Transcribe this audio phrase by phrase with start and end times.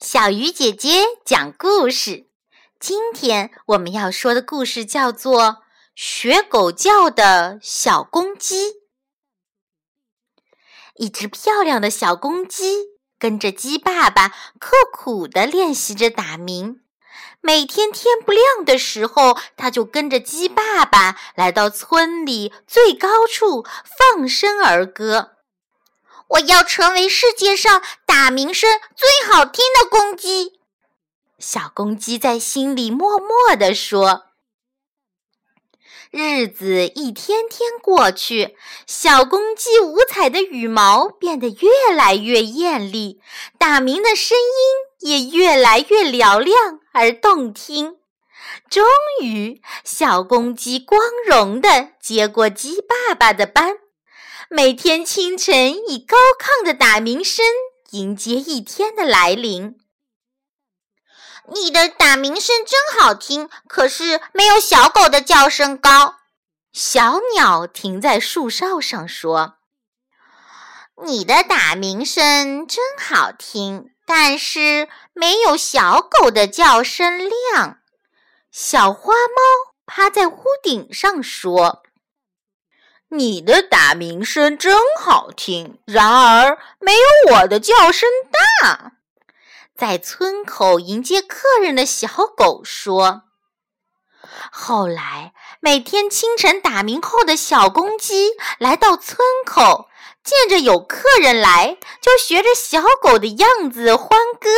[0.00, 2.26] 小鱼姐姐讲故事。
[2.78, 5.42] 今天我们要说的故事叫做
[5.94, 8.70] 《学狗叫的小公鸡》。
[10.96, 12.76] 一只漂亮的小公鸡
[13.18, 16.80] 跟着鸡爸爸刻苦地练习着打鸣。
[17.42, 25.36] 每天天不亮的时候，它就跟着鸡爸爸来到村里最高处放声而歌。
[26.30, 30.60] 我要成为世界上打鸣声最好听的公鸡。
[31.38, 34.26] 小公鸡在心里默默地说。
[36.10, 38.56] 日子一天天过去，
[38.86, 43.20] 小公鸡五彩的羽毛变得越来越艳丽，
[43.58, 47.98] 打鸣的声音也越来越嘹亮而动听。
[48.68, 48.84] 终
[49.22, 53.76] 于，小公鸡光荣地接过鸡爸爸的班。
[54.48, 57.44] 每天清晨，以高亢的打鸣声
[57.90, 59.78] 迎接一天的来临。
[61.52, 66.16] 你的打鸣声真好听，可是没有小狗的叫声高。
[66.72, 69.56] 小鸟停在树梢上说
[71.04, 77.78] ：“你的打鸣声真好听，但是没有小狗的叫声亮。”
[78.52, 81.82] 小花猫趴在屋顶上说。
[83.12, 88.08] 你的打鸣声真好听，然而没有我的叫声
[88.60, 88.92] 大。
[89.76, 93.22] 在村口迎接客人的小狗说
[94.52, 99.88] ：“后来每天清晨打鸣后的小公鸡来到村口，
[100.22, 104.48] 见着有客人来，就学着小狗的样子欢歌。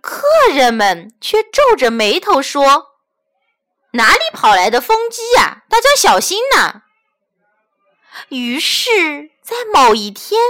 [0.00, 2.96] 客人们却皱着眉头说
[3.94, 5.62] ：‘哪里跑来的疯鸡呀？
[5.68, 6.82] 大家小心呐！’”
[8.32, 10.40] 于是，在某一天，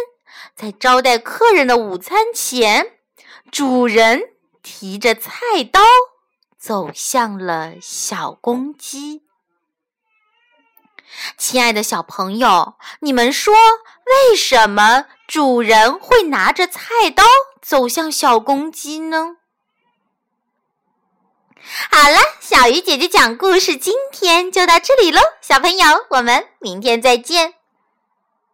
[0.55, 2.93] 在招待客人的午餐前，
[3.51, 4.23] 主人
[4.63, 5.81] 提着菜刀
[6.57, 9.23] 走向了小公鸡。
[11.37, 13.53] 亲爱的小朋友，你们说，
[14.07, 17.25] 为什么主人会拿着菜刀
[17.61, 19.39] 走向小公鸡呢？
[21.91, 27.55] 好了，小鱼姐姐讲故事，今天就到这里喽，小朋友，我们明天再见。